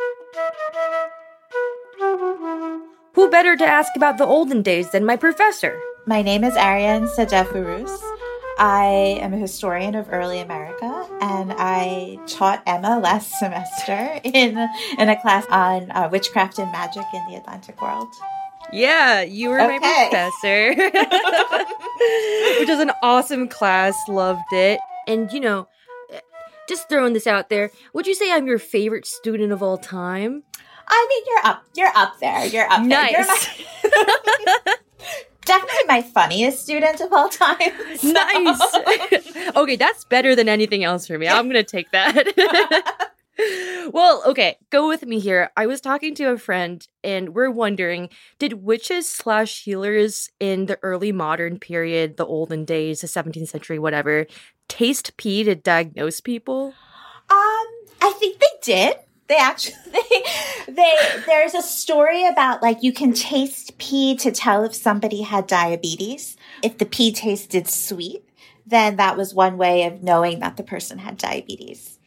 who 3.13 3.29
better 3.32 3.58
to 3.58 3.65
ask 3.65 3.96
about 3.96 4.20
the 4.20 4.25
olden 4.25 4.62
days 4.62 4.91
than 4.91 5.03
my 5.03 5.15
professor? 5.15 5.79
My 6.05 6.22
name 6.22 6.44
is 6.44 6.55
Ariane 6.55 7.08
Sadefurus. 7.08 8.00
I 8.60 9.17
am 9.20 9.34
a 9.34 9.38
historian 9.38 9.96
of 9.96 10.08
early 10.13 10.39
America, 10.39 11.08
and 11.22 11.51
I 11.58 12.20
taught 12.27 12.62
Emma 12.67 13.00
last 13.00 13.32
semester 13.39 14.20
in 14.24 14.58
in 15.00 15.10
a 15.10 15.20
class 15.20 15.46
on 15.50 15.89
uh, 15.89 16.08
witchcraft 16.12 16.60
and 16.60 16.72
magic 16.72 17.05
in 17.13 17.25
the 17.27 17.36
Atlantic 17.36 17.82
world. 17.82 18.13
Yeah, 18.74 19.22
you 19.22 19.50
were 19.50 19.57
my 19.57 19.77
professor. 19.79 20.74
Which 22.60 22.69
was 22.69 22.79
an 22.79 22.91
awesome 23.03 23.48
class. 23.48 23.95
Loved 24.07 24.51
it. 24.51 24.79
And, 25.07 25.31
you 25.31 25.39
know, 25.39 25.67
eh, 26.12 26.19
just 26.67 26.89
throwing 26.89 27.13
this 27.13 27.27
out 27.27 27.50
there, 27.50 27.72
would 27.93 28.07
you 28.07 28.15
say 28.15 28.31
I'm 28.31 28.48
your 28.48 28.60
favorite 28.60 29.05
student 29.05 29.51
of 29.53 29.62
all 29.63 29.77
time? 29.77 30.43
I 30.88 31.07
mean, 31.10 31.24
you're 31.27 31.45
up, 31.51 31.63
you're 31.75 31.91
up 31.95 32.19
there, 32.19 32.45
you're 32.45 32.72
up 32.72 32.88
there. 32.88 33.10
You're 33.12 33.25
Nice. 33.25 33.60
my- 33.84 34.75
definitely 35.45 35.84
my 35.88 36.01
funniest 36.01 36.62
student 36.63 37.01
of 37.01 37.12
all 37.13 37.29
time. 37.29 37.72
So- 37.98 38.12
Nice. 38.12 39.38
okay, 39.55 39.75
that's 39.75 40.03
better 40.05 40.36
than 40.36 40.50
anything 40.50 40.84
else 40.84 41.07
for 41.07 41.17
me. 41.17 41.27
I'm 41.27 41.45
going 41.50 41.63
to 41.63 41.63
take 41.63 41.91
that. 41.91 43.12
well, 43.92 44.24
okay, 44.25 44.58
go 44.70 44.88
with 44.88 45.06
me 45.06 45.20
here. 45.20 45.51
I 45.58 45.65
was 45.65 45.82
talking 45.82 46.15
to 46.15 46.32
a 46.32 46.38
friend 46.38 46.86
and 47.04 47.36
we're 47.36 47.51
wondering 47.51 48.10
did 48.39 48.63
witches 48.63 49.10
slash 49.10 49.63
healers 49.63 50.30
in 50.39 50.68
the 50.68 50.80
early 50.82 51.12
modern 51.12 51.60
period, 51.60 52.18
the 52.18 52.25
olden 52.25 52.65
days, 52.65 53.01
the 53.01 53.08
17th 53.08 53.50
century, 53.50 53.80
whatever, 53.80 54.25
taste 54.68 55.18
pee 55.18 55.44
to 55.44 55.56
diagnose 55.56 56.22
people? 56.22 56.74
Um, 57.30 57.65
I 58.01 58.13
think 58.18 58.39
they 58.39 58.48
did. 58.62 58.98
They 59.27 59.38
actually 59.38 59.75
they 60.68 60.94
there's 61.25 61.56
a 61.56 61.62
story 61.63 62.27
about 62.27 62.62
like 62.62 62.84
you 62.84 62.94
can 62.94 63.12
taste 63.12 63.77
pee 63.80 64.15
to 64.18 64.32
tell 64.32 64.63
if 64.63 64.75
somebody 64.75 65.24
had 65.24 65.48
diabetes. 65.48 66.38
If 66.62 66.77
the 66.77 66.86
pee 66.86 67.12
tasted 67.12 67.68
sweet, 67.68 68.24
then 68.68 68.98
that 68.98 69.18
was 69.18 69.34
one 69.34 69.58
way 69.58 69.84
of 69.84 70.04
knowing 70.04 70.39
that 70.39 70.58
the 70.58 70.63
person 70.63 71.00
had 71.00 71.18
diabetes. 71.18 71.98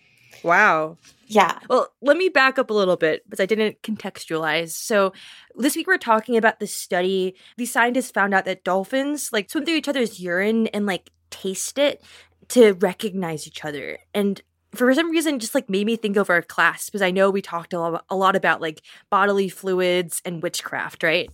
Wow. 0.45 0.97
Yeah. 1.31 1.59
Well, 1.69 1.89
let 2.01 2.17
me 2.17 2.31
back 2.31 2.59
up 2.59 2.71
a 2.71 2.75
little 2.75 2.97
bit 2.97 3.23
because 3.25 3.39
I 3.41 3.47
didn't 3.47 3.83
contextualize. 3.83 4.71
So, 4.71 5.13
this 5.57 5.77
week 5.77 5.87
we're 5.87 5.99
talking 5.99 6.39
about 6.39 6.59
this 6.59 6.75
study. 6.75 7.35
These 7.59 7.71
scientists 7.71 8.11
found 8.11 8.33
out 8.33 8.47
that 8.47 8.65
dolphins 8.65 9.31
like 9.31 9.51
swim 9.51 9.67
through 9.67 9.75
each 9.75 9.89
other's 9.89 10.19
urine 10.21 10.69
and 10.69 10.87
like 10.87 11.11
taste 11.31 11.79
it 11.79 12.03
to 12.49 12.73
recognize 12.75 13.47
each 13.47 13.63
other. 13.63 13.99
And 14.15 14.41
for 14.75 14.93
some 14.95 15.11
reason, 15.11 15.39
just 15.39 15.55
like 15.55 15.69
made 15.69 15.87
me 15.87 15.97
think 15.97 16.17
of 16.17 16.31
our 16.31 16.41
class 16.43 16.87
because 16.89 17.03
I 17.03 17.11
know 17.11 17.31
we 17.31 17.43
talked 17.43 17.75
a 17.75 18.01
lot 18.15 18.37
about 18.37 18.63
like 18.63 18.81
bodily 19.11 19.51
fluids 19.51 20.23
and 20.25 20.43
witchcraft, 20.43 21.03
right? 21.03 21.31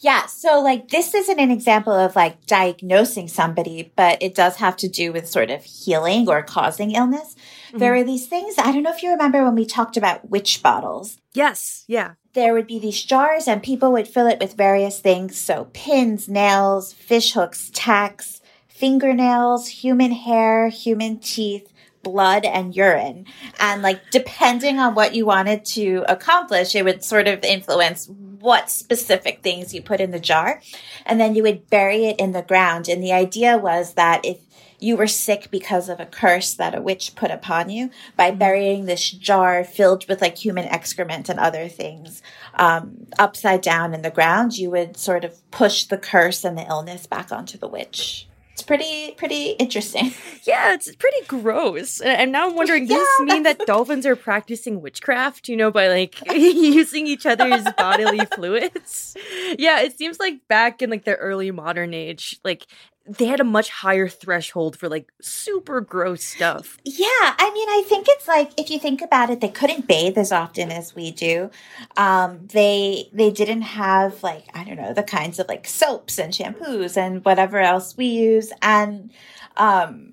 Yeah, 0.00 0.26
so 0.26 0.60
like 0.60 0.88
this 0.88 1.14
isn't 1.14 1.38
an 1.38 1.50
example 1.50 1.92
of 1.92 2.16
like 2.16 2.44
diagnosing 2.46 3.28
somebody, 3.28 3.92
but 3.96 4.22
it 4.22 4.34
does 4.34 4.56
have 4.56 4.76
to 4.78 4.88
do 4.88 5.12
with 5.12 5.28
sort 5.28 5.50
of 5.50 5.64
healing 5.64 6.28
or 6.28 6.42
causing 6.42 6.92
illness. 6.92 7.34
Mm-hmm. 7.68 7.78
There 7.78 7.94
are 7.94 8.04
these 8.04 8.26
things, 8.26 8.56
I 8.58 8.72
don't 8.72 8.82
know 8.82 8.92
if 8.92 9.02
you 9.02 9.10
remember 9.10 9.44
when 9.44 9.54
we 9.54 9.64
talked 9.64 9.96
about 9.96 10.28
witch 10.30 10.62
bottles. 10.62 11.18
Yes. 11.32 11.84
Yeah. 11.88 12.12
there 12.34 12.52
would 12.54 12.66
be 12.66 12.78
these 12.78 13.02
jars 13.02 13.46
and 13.48 13.62
people 13.62 13.92
would 13.92 14.08
fill 14.08 14.26
it 14.26 14.40
with 14.40 14.54
various 14.56 15.00
things. 15.00 15.36
So 15.38 15.68
pins, 15.72 16.28
nails, 16.28 16.92
fish 16.92 17.32
hooks, 17.32 17.70
tacks, 17.72 18.40
fingernails, 18.68 19.68
human 19.68 20.12
hair, 20.12 20.68
human 20.68 21.18
teeth, 21.18 21.71
blood 22.02 22.44
and 22.44 22.74
urine. 22.74 23.26
And 23.58 23.82
like 23.82 24.10
depending 24.10 24.78
on 24.78 24.94
what 24.94 25.14
you 25.14 25.26
wanted 25.26 25.64
to 25.66 26.04
accomplish, 26.08 26.74
it 26.74 26.84
would 26.84 27.04
sort 27.04 27.28
of 27.28 27.44
influence 27.44 28.08
what 28.08 28.70
specific 28.70 29.42
things 29.42 29.72
you 29.72 29.80
put 29.82 30.00
in 30.00 30.10
the 30.10 30.20
jar. 30.20 30.60
And 31.06 31.20
then 31.20 31.34
you 31.34 31.42
would 31.44 31.70
bury 31.70 32.06
it 32.06 32.18
in 32.18 32.32
the 32.32 32.42
ground. 32.42 32.88
And 32.88 33.02
the 33.02 33.12
idea 33.12 33.56
was 33.56 33.94
that 33.94 34.24
if 34.24 34.38
you 34.82 34.96
were 34.96 35.06
sick 35.06 35.48
because 35.50 35.88
of 35.88 36.00
a 36.00 36.06
curse 36.06 36.54
that 36.54 36.74
a 36.74 36.82
witch 36.82 37.14
put 37.14 37.30
upon 37.30 37.70
you 37.70 37.88
by 38.16 38.32
burying 38.32 38.84
this 38.84 39.10
jar 39.10 39.62
filled 39.62 40.08
with 40.08 40.20
like 40.20 40.36
human 40.36 40.64
excrement 40.64 41.28
and 41.28 41.38
other 41.38 41.68
things 41.68 42.20
um, 42.54 43.06
upside 43.16 43.60
down 43.60 43.94
in 43.94 44.02
the 44.02 44.10
ground, 44.10 44.58
you 44.58 44.70
would 44.70 44.96
sort 44.96 45.24
of 45.24 45.38
push 45.52 45.84
the 45.84 45.96
curse 45.96 46.44
and 46.44 46.58
the 46.58 46.66
illness 46.66 47.06
back 47.06 47.30
onto 47.30 47.56
the 47.56 47.68
witch. 47.68 48.26
It's 48.62 48.68
pretty, 48.68 49.10
pretty 49.16 49.50
interesting. 49.58 50.14
Yeah, 50.44 50.74
it's 50.74 50.92
pretty 50.96 51.24
gross. 51.28 52.00
And 52.00 52.32
now 52.32 52.48
I'm 52.48 52.50
now 52.50 52.56
wondering, 52.56 52.88
does 52.88 52.98
this 52.98 53.20
mean 53.20 53.44
that 53.44 53.64
dolphins 53.64 54.04
are 54.06 54.16
practicing 54.16 54.80
witchcraft, 54.80 55.48
you 55.48 55.56
know, 55.56 55.70
by 55.70 55.86
like 55.86 56.16
using 56.34 57.06
each 57.06 57.26
other's 57.26 57.64
bodily 57.78 58.26
fluids? 58.34 59.16
Yeah, 59.58 59.82
it 59.82 59.96
seems 59.98 60.18
like 60.18 60.48
back 60.48 60.82
in 60.82 60.90
like 60.90 61.04
the 61.04 61.14
early 61.14 61.50
modern 61.50 61.94
age, 61.94 62.40
like 62.42 62.66
they 63.06 63.26
had 63.26 63.40
a 63.40 63.44
much 63.44 63.68
higher 63.70 64.08
threshold 64.08 64.76
for 64.76 64.88
like 64.88 65.12
super 65.20 65.80
gross 65.80 66.22
stuff. 66.24 66.78
Yeah, 66.84 67.06
I 67.08 67.50
mean, 67.52 67.68
I 67.68 67.82
think 67.86 68.06
it's 68.08 68.28
like 68.28 68.52
if 68.58 68.70
you 68.70 68.78
think 68.78 69.02
about 69.02 69.28
it, 69.30 69.40
they 69.40 69.48
couldn't 69.48 69.88
bathe 69.88 70.16
as 70.16 70.30
often 70.30 70.70
as 70.70 70.94
we 70.94 71.10
do. 71.10 71.50
Um, 71.96 72.46
they 72.52 73.08
they 73.12 73.30
didn't 73.30 73.62
have 73.62 74.22
like 74.22 74.44
I 74.54 74.64
don't 74.64 74.76
know 74.76 74.94
the 74.94 75.02
kinds 75.02 75.38
of 75.38 75.48
like 75.48 75.66
soaps 75.66 76.18
and 76.18 76.32
shampoos 76.32 76.96
and 76.96 77.24
whatever 77.24 77.58
else 77.58 77.96
we 77.96 78.06
use, 78.06 78.52
and 78.62 79.10
um, 79.56 80.12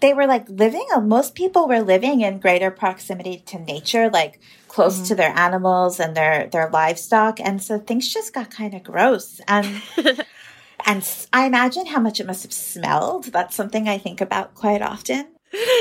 they 0.00 0.12
were 0.12 0.26
like 0.26 0.48
living. 0.48 0.86
uh, 0.92 1.00
Most 1.00 1.36
people 1.36 1.68
were 1.68 1.80
living 1.80 2.22
in 2.22 2.38
greater 2.40 2.72
proximity 2.72 3.38
to 3.46 3.58
nature, 3.60 4.10
like 4.10 4.40
close 4.66 5.00
to 5.08 5.14
their 5.14 5.30
animals 5.36 6.00
and 6.00 6.16
their 6.16 6.48
their 6.48 6.68
livestock, 6.70 7.38
and 7.38 7.62
so 7.62 7.78
things 7.78 8.12
just 8.12 8.34
got 8.34 8.50
kind 8.50 8.74
of 8.74 8.82
gross 8.82 9.40
and. 9.46 9.80
And 10.86 11.08
I 11.32 11.46
imagine 11.46 11.86
how 11.86 12.00
much 12.00 12.20
it 12.20 12.26
must 12.26 12.42
have 12.42 12.52
smelled. 12.52 13.24
That's 13.26 13.54
something 13.54 13.88
I 13.88 13.98
think 13.98 14.20
about 14.20 14.54
quite 14.54 14.82
often. 14.82 15.26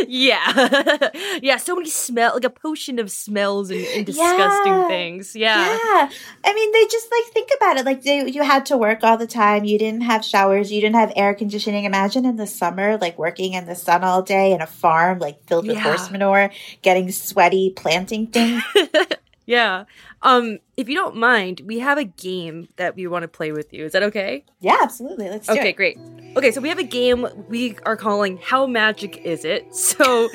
Yeah. 0.07 1.09
yeah, 1.43 1.57
so 1.57 1.75
many 1.75 1.89
smell 1.91 2.33
like 2.33 2.43
a 2.43 2.49
potion 2.49 2.97
of 2.97 3.11
smells 3.11 3.69
and, 3.69 3.79
and 3.95 4.03
disgusting 4.03 4.73
Yeah. 4.73 4.87
things. 4.87 5.35
Yeah. 5.35 5.59
Yeah. 5.63 6.09
I 6.43 6.53
mean, 6.55 6.71
they 6.71 6.85
just 6.85 7.07
like 7.11 7.31
think 7.33 7.49
about 7.55 7.77
it. 7.77 7.85
Like 7.85 8.01
they, 8.01 8.27
you 8.31 8.41
had 8.41 8.65
to 8.67 8.77
work 8.77 9.03
all 9.03 9.15
the 9.17 9.27
time. 9.27 9.65
You 9.65 9.77
didn't 9.77 10.01
have 10.01 10.25
showers. 10.25 10.71
You 10.71 10.81
didn't 10.81 10.95
have 10.95 11.13
air 11.15 11.35
conditioning. 11.35 11.85
Imagine 11.85 12.25
in 12.25 12.35
the 12.37 12.47
summer, 12.47 12.97
like 12.97 13.19
working 13.19 13.53
in 13.53 13.67
the 13.67 13.75
sun 13.75 14.03
all 14.03 14.23
day 14.23 14.53
in 14.53 14.61
a 14.61 14.67
farm, 14.67 15.19
like 15.19 15.45
filled 15.45 15.67
with 15.67 15.75
Yeah. 15.75 15.83
horse 15.83 16.09
manure, 16.09 16.49
getting 16.81 17.11
sweaty, 17.11 17.69
planting 17.75 18.25
things. 18.25 18.63
Yeah. 19.49 19.85
Um, 20.21 20.59
if 20.77 20.87
you 20.87 20.93
don't 20.95 21.15
mind, 21.15 21.61
we 21.65 21.79
have 21.79 21.97
a 21.97 22.03
game 22.03 22.67
that 22.75 22.95
we 22.95 23.07
want 23.07 23.23
to 23.23 23.27
play 23.27 23.51
with 23.51 23.73
you. 23.73 23.83
Is 23.85 23.93
that 23.93 24.03
okay? 24.03 24.45
yeah, 24.59 24.77
absolutely. 24.83 25.27
Let's 25.29 25.47
do 25.47 25.53
Okay, 25.53 25.69
it. 25.69 25.75
great. 25.75 25.97
Okay, 26.37 26.51
so 26.51 26.61
we 26.61 26.69
have 26.69 26.77
a 26.77 26.83
game 26.83 27.27
we 27.49 27.75
are 27.83 27.97
calling 27.97 28.37
How 28.37 28.67
Magic 28.67 29.17
Is 29.25 29.43
It? 29.45 29.65
So 29.75 30.29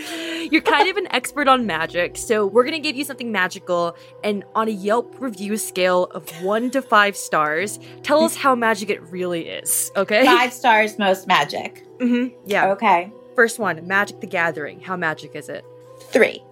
you're 0.50 0.62
kind 0.62 0.88
of 0.88 0.96
an 0.96 1.06
expert 1.12 1.46
on 1.48 1.64
magic. 1.64 2.16
So 2.16 2.44
we're 2.46 2.64
going 2.64 2.74
to 2.74 2.80
give 2.80 2.96
you 2.96 3.04
something 3.04 3.30
magical 3.30 3.96
and 4.24 4.44
on 4.56 4.66
a 4.68 4.72
Yelp 4.72 5.14
review 5.20 5.56
scale 5.58 6.04
of 6.06 6.28
1 6.42 6.72
to 6.72 6.82
5 6.82 7.16
stars, 7.16 7.78
tell 8.02 8.24
us 8.24 8.34
how 8.36 8.54
magic 8.56 8.90
it 8.90 9.00
really 9.10 9.46
is, 9.48 9.90
okay? 9.96 10.24
Five 10.26 10.52
stars, 10.52 10.98
most 10.98 11.26
magic. 11.28 11.86
hmm 12.00 12.26
Yeah. 12.46 12.72
Okay. 12.72 13.12
First 13.36 13.58
one, 13.60 13.86
Magic 13.86 14.20
the 14.20 14.26
Gathering. 14.26 14.80
How 14.80 14.96
magic 14.96 15.34
is 15.36 15.48
it? 15.48 15.64
Three. 16.10 16.42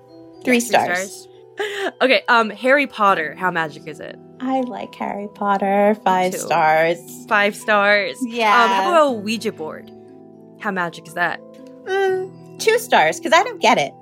Three 0.44 0.58
Three 0.58 0.60
stars. 0.60 1.28
Okay, 2.00 2.22
um 2.28 2.50
Harry 2.50 2.86
Potter. 2.86 3.34
How 3.36 3.50
magic 3.50 3.86
is 3.86 4.00
it? 4.00 4.18
I 4.40 4.60
like 4.62 4.94
Harry 4.96 5.28
Potter. 5.34 5.96
Five 6.04 6.34
stars. 6.34 6.98
Five 7.28 7.54
stars. 7.54 8.18
Yeah. 8.26 8.64
Um, 8.64 8.68
how 8.70 8.90
about 8.90 9.06
a 9.06 9.12
Ouija 9.20 9.52
board? 9.52 9.90
How 10.60 10.70
magic 10.70 11.06
is 11.06 11.14
that? 11.14 11.40
Mm, 11.84 12.58
two 12.58 12.78
stars, 12.78 13.18
because 13.18 13.32
I 13.32 13.42
don't 13.44 13.60
get 13.60 13.78
it. 13.78 13.92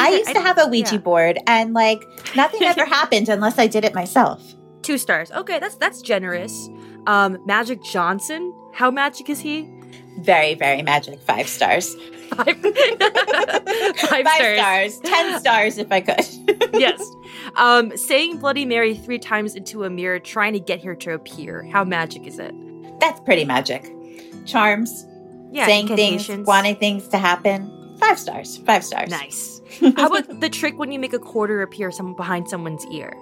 I 0.00 0.10
used 0.10 0.32
to 0.34 0.40
have 0.40 0.58
a 0.58 0.66
Ouija 0.66 0.94
yeah. 0.94 1.00
board, 1.00 1.38
and 1.46 1.72
like 1.72 2.00
nothing 2.34 2.62
ever 2.62 2.84
happened 2.98 3.28
unless 3.28 3.58
I 3.58 3.66
did 3.66 3.84
it 3.84 3.94
myself. 3.94 4.42
Two 4.82 4.98
stars. 4.98 5.30
Okay, 5.32 5.58
that's 5.58 5.76
that's 5.76 6.02
generous. 6.02 6.68
Um, 7.06 7.38
Magic 7.46 7.82
Johnson. 7.82 8.52
How 8.72 8.90
magic 8.90 9.30
is 9.30 9.40
he? 9.40 9.72
Very, 10.20 10.54
very 10.54 10.82
magic. 10.82 11.20
Five 11.20 11.48
stars. 11.48 11.94
Five, 12.36 14.24
Five 14.24 14.58
stars. 14.58 14.98
Ten 15.00 15.40
stars 15.40 15.78
if 15.78 15.90
I 15.92 16.00
could. 16.00 16.26
yes. 16.74 17.00
Um, 17.56 17.96
saying 17.96 18.38
Bloody 18.38 18.64
Mary 18.64 18.94
three 18.94 19.18
times 19.18 19.54
into 19.54 19.84
a 19.84 19.90
mirror, 19.90 20.18
trying 20.18 20.52
to 20.54 20.60
get 20.60 20.82
her 20.84 20.94
to 20.96 21.14
appear. 21.14 21.64
How 21.72 21.84
magic 21.84 22.26
is 22.26 22.38
it? 22.38 22.54
That's 23.00 23.20
pretty 23.20 23.44
magic. 23.44 23.92
Charms, 24.46 25.06
Yeah. 25.50 25.66
saying 25.66 25.88
things, 25.88 26.28
wanting 26.46 26.76
things 26.76 27.08
to 27.08 27.18
happen. 27.18 27.72
Five 27.98 28.18
stars. 28.18 28.58
Five 28.58 28.84
stars. 28.84 29.10
Nice. 29.10 29.60
How 29.96 30.06
about 30.06 30.40
the 30.40 30.48
trick 30.50 30.78
when 30.78 30.92
you 30.92 30.98
make 30.98 31.12
a 31.12 31.18
quarter 31.18 31.62
appear 31.62 31.90
some 31.90 32.14
behind 32.14 32.48
someone's 32.48 32.84
ear? 32.92 33.12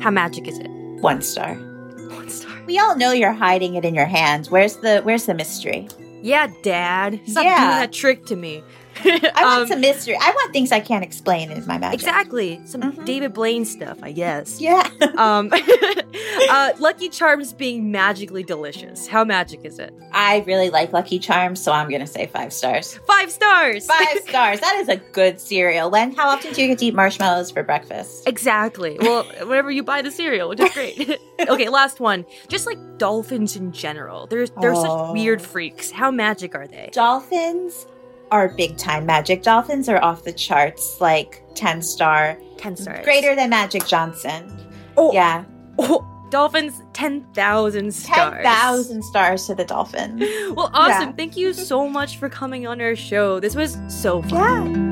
How 0.00 0.10
magic 0.10 0.46
is 0.48 0.58
it? 0.58 0.68
One 1.00 1.22
star. 1.22 1.54
One 1.54 2.28
star. 2.28 2.52
We 2.66 2.78
all 2.78 2.96
know 2.96 3.12
you're 3.12 3.32
hiding 3.32 3.74
it 3.74 3.84
in 3.84 3.94
your 3.94 4.04
hand. 4.06 4.46
Where's 4.48 4.76
the 4.76 5.00
Where's 5.02 5.26
the 5.26 5.34
mystery? 5.34 5.88
Yeah, 6.22 6.48
Dad. 6.62 7.20
Stop 7.26 7.44
Yeah. 7.44 7.56
doing 7.58 7.70
that 7.80 7.92
trick 7.92 8.24
to 8.26 8.36
me. 8.36 8.62
I 9.04 9.30
want 9.44 9.62
Um, 9.62 9.66
some 9.68 9.80
mystery. 9.80 10.16
I 10.20 10.30
want 10.30 10.52
things 10.52 10.72
I 10.72 10.80
can't 10.80 11.04
explain 11.04 11.50
in 11.50 11.66
my 11.66 11.78
magic. 11.78 12.00
Exactly. 12.00 12.60
Some 12.64 12.82
Mhm. 12.82 13.04
David 13.04 13.32
Blaine 13.32 13.64
stuff, 13.64 13.98
I 14.02 14.12
guess. 14.12 14.60
Yeah. 14.60 14.88
Um, 15.16 15.50
uh, 16.50 16.72
Lucky 16.78 17.08
Charms 17.08 17.52
being 17.52 17.90
magically 17.90 18.42
delicious. 18.42 19.06
How 19.06 19.24
magic 19.24 19.60
is 19.64 19.78
it? 19.78 19.92
I 20.12 20.42
really 20.46 20.70
like 20.70 20.92
Lucky 20.92 21.18
Charms, 21.18 21.62
so 21.62 21.70
I'm 21.72 21.88
gonna 21.90 22.06
say 22.06 22.26
five 22.26 22.52
stars. 22.52 22.98
Five 23.06 23.30
stars. 23.30 23.86
Five 23.86 24.18
stars. 24.26 24.60
That 24.60 24.76
is 24.76 24.88
a 24.88 24.96
good 24.96 25.40
cereal. 25.40 25.90
When? 25.90 26.12
How 26.14 26.28
often 26.28 26.52
do 26.54 26.62
you 26.62 26.68
get 26.68 26.78
to 26.78 26.86
eat 26.86 26.94
marshmallows 26.94 27.50
for 27.50 27.62
breakfast? 27.62 28.26
Exactly. 28.26 28.96
Well, 29.00 29.24
whenever 29.46 29.70
you 29.70 29.82
buy 29.82 30.02
the 30.02 30.10
cereal, 30.10 30.48
which 30.48 30.60
is 30.60 30.70
great. 30.72 31.18
okay, 31.48 31.68
last 31.68 32.00
one. 32.00 32.24
Just 32.48 32.66
like 32.66 32.78
dolphins 32.98 33.54
in 33.56 33.72
general. 33.72 34.26
They're 34.26 34.46
they're 34.60 34.74
Oh. 34.74 34.82
such 35.08 35.12
weird 35.14 35.42
freaks. 35.42 35.90
How 35.90 36.10
magic 36.10 36.54
are 36.54 36.66
they? 36.66 36.90
Dolphins 36.92 37.86
are 38.32 38.48
big 38.56 38.76
time 38.76 39.06
magic. 39.06 39.42
Dolphins 39.44 39.88
are 39.88 40.02
off 40.02 40.24
the 40.24 40.32
charts, 40.32 41.00
like 41.00 41.44
ten 41.54 41.80
star, 41.82 42.36
Ten 42.56 42.76
stars. 42.76 43.04
greater 43.04 43.36
than 43.36 43.50
Magic 43.50 43.86
Johnson. 43.86 44.50
Oh, 44.96 45.12
Yeah, 45.12 45.44
oh, 45.78 46.04
dolphins, 46.30 46.82
ten 46.92 47.24
thousand 47.34 47.92
stars. 47.94 48.32
ten 48.34 48.42
thousand 48.42 49.02
stars 49.04 49.46
to 49.46 49.54
the 49.54 49.64
dolphins. 49.64 50.20
Well, 50.56 50.70
awesome. 50.74 51.10
Yeah. 51.10 51.12
Thank 51.16 51.36
you 51.36 51.52
so 51.52 51.88
much 51.88 52.16
for 52.16 52.28
coming 52.28 52.66
on 52.66 52.80
our 52.80 52.96
show. 52.96 53.38
This 53.38 53.54
was 53.54 53.78
so 53.88 54.22
fun. 54.22 54.74
Yeah. 54.74 54.91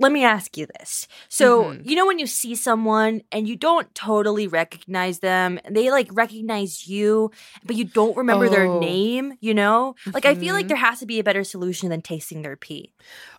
Let 0.00 0.12
me 0.12 0.24
ask 0.24 0.56
you 0.56 0.66
this. 0.78 1.08
So, 1.28 1.64
Mhm. 1.64 1.88
you 1.88 1.96
know, 1.96 2.06
when 2.06 2.18
you 2.18 2.26
see 2.26 2.54
someone 2.54 3.22
and 3.32 3.48
you 3.48 3.56
don't 3.56 3.92
totally 3.94 4.46
recognize 4.46 5.18
them, 5.18 5.58
they 5.68 5.90
like 5.90 6.08
recognize 6.12 6.86
you, 6.86 7.30
but 7.64 7.76
you 7.76 7.84
don't 7.84 8.16
remember 8.16 8.48
their 8.48 8.66
Oh. 8.68 8.78
name, 8.78 9.34
you 9.40 9.54
know? 9.54 9.94
Like, 10.14 10.24
I 10.24 10.34
feel 10.36 10.54
like 10.54 10.66
Mhm. 10.66 10.68
there 10.68 10.76
has 10.78 11.00
to 11.00 11.06
be 11.06 11.18
a 11.18 11.24
better 11.24 11.42
solution 11.44 11.88
than 11.88 12.00
tasting 12.00 12.42
their 12.42 12.56
pee. 12.56 12.92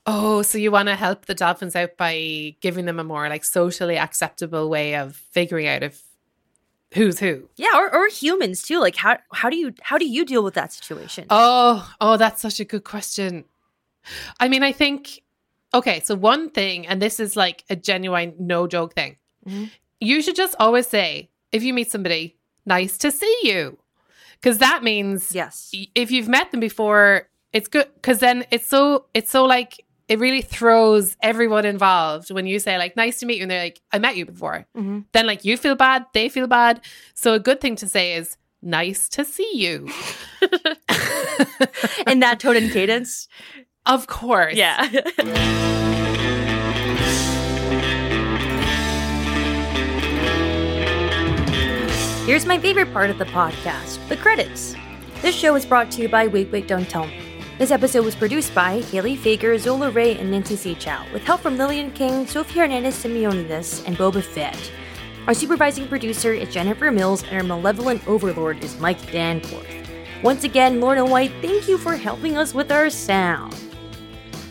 Oh, 0.05 0.41
so 0.41 0.57
you 0.57 0.69
want 0.71 0.87
to 0.89 0.95
help 0.95 1.25
the 1.25 1.35
dolphins 1.35 1.75
out 1.75 1.95
by 1.97 2.55
giving 2.61 2.85
them 2.85 2.99
a 2.99 3.03
more 3.03 3.29
like 3.29 3.45
socially 3.45 3.97
acceptable 3.97 4.69
way 4.69 4.95
of 4.95 5.15
figuring 5.15 5.67
out 5.67 5.83
if 5.83 6.03
who's 6.93 7.19
who. 7.19 7.47
Yeah, 7.55 7.75
or, 7.75 7.93
or 7.93 8.07
humans 8.09 8.63
too. 8.63 8.79
Like, 8.79 8.95
how, 8.95 9.17
how 9.31 9.49
do 9.49 9.55
you 9.55 9.73
how 9.81 9.97
do 9.97 10.05
you 10.07 10.25
deal 10.25 10.43
with 10.43 10.55
that 10.55 10.73
situation? 10.73 11.25
Oh, 11.29 11.89
oh, 12.01 12.17
that's 12.17 12.41
such 12.41 12.59
a 12.59 12.65
good 12.65 12.83
question. 12.83 13.45
I 14.39 14.47
mean, 14.49 14.63
I 14.63 14.71
think 14.71 15.21
okay, 15.73 15.99
so 16.01 16.15
one 16.15 16.49
thing, 16.49 16.87
and 16.87 17.01
this 17.01 17.19
is 17.19 17.35
like 17.35 17.63
a 17.69 17.75
genuine 17.75 18.33
no 18.39 18.67
joke 18.67 18.93
thing. 18.95 19.17
Mhm. 19.47 19.69
You 19.99 20.21
should 20.21 20.35
just 20.35 20.55
always 20.59 20.87
say, 20.87 21.29
if 21.51 21.63
you 21.63 21.73
meet 21.73 21.91
somebody, 21.91 22.37
nice 22.65 22.97
to 22.99 23.11
see 23.11 23.37
you. 23.43 23.77
Because 24.41 24.59
that 24.59 24.83
means 24.83 25.33
yes. 25.33 25.69
if 25.95 26.11
you've 26.11 26.29
met 26.29 26.51
them 26.51 26.59
before, 26.61 27.27
it's 27.51 27.67
good 27.67 27.87
because 27.95 28.19
then 28.19 28.45
it's 28.51 28.67
so 28.67 29.05
it's 29.13 29.31
so 29.31 29.43
like 29.43 29.83
it 30.07 30.17
really 30.19 30.41
throws 30.41 31.17
everyone 31.21 31.65
involved 31.65 32.31
when 32.31 32.45
you 32.47 32.57
say 32.59 32.77
like 32.77 32.95
nice 32.95 33.19
to 33.19 33.25
meet 33.25 33.37
you 33.37 33.43
and 33.43 33.51
they're 33.51 33.63
like 33.63 33.81
I 33.91 33.99
met 33.99 34.15
you 34.15 34.25
before. 34.25 34.65
Mhm. 34.77 35.05
Then 35.11 35.27
like 35.27 35.43
you 35.43 35.57
feel 35.57 35.75
bad, 35.75 36.05
they 36.13 36.29
feel 36.29 36.47
bad. 36.47 36.81
So 37.15 37.33
a 37.33 37.39
good 37.39 37.59
thing 37.59 37.75
to 37.77 37.87
say 37.87 38.13
is 38.13 38.37
nice 38.61 39.09
to 39.09 39.25
see 39.25 39.49
you. 39.55 39.89
In 42.07 42.19
that 42.21 42.39
tone 42.39 42.55
and 42.55 42.71
cadence. 42.71 43.27
of 43.89 44.07
course. 44.07 44.55
Yeah. 44.55 44.87
Here's 52.25 52.45
my 52.45 52.59
favorite 52.59 52.93
part 52.93 53.09
of 53.09 53.17
the 53.17 53.25
podcast 53.25 54.07
the 54.07 54.15
credits. 54.15 54.75
This 55.23 55.33
show 55.35 55.55
is 55.55 55.65
brought 55.65 55.89
to 55.91 56.01
you 56.03 56.07
by 56.07 56.27
Wait 56.27 56.51
Wait 56.51 56.67
Don't 56.67 56.87
Tell 56.87 57.07
Me. 57.07 57.19
This 57.57 57.71
episode 57.71 58.05
was 58.05 58.15
produced 58.15 58.53
by 58.53 58.81
Haley 58.81 59.17
Fager, 59.17 59.57
Zola 59.57 59.89
Ray, 59.89 60.15
and 60.17 60.29
Nancy 60.31 60.55
C. 60.55 60.75
Chow, 60.75 61.03
with 61.11 61.23
help 61.23 61.41
from 61.41 61.57
Lillian 61.57 61.91
King, 61.91 62.27
Sophie 62.27 62.59
Hernandez 62.59 63.03
Simeonides, 63.03 63.85
and 63.87 63.97
Boba 63.97 64.23
Fett. 64.23 64.71
Our 65.27 65.33
supervising 65.33 65.87
producer 65.87 66.31
is 66.31 66.53
Jennifer 66.53 66.91
Mills, 66.91 67.23
and 67.23 67.33
our 67.33 67.43
malevolent 67.43 68.07
overlord 68.07 68.63
is 68.63 68.79
Mike 68.79 69.11
Danforth. 69.11 69.67
Once 70.23 70.43
again, 70.43 70.79
Lorna 70.79 71.03
White, 71.03 71.33
thank 71.41 71.67
you 71.67 71.77
for 71.77 71.95
helping 71.95 72.37
us 72.37 72.53
with 72.53 72.71
our 72.71 72.89
sound. 72.89 73.68